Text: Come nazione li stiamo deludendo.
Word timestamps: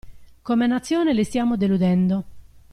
Come 0.41 0.65
nazione 0.65 1.13
li 1.13 1.23
stiamo 1.23 1.55
deludendo. 1.57 2.23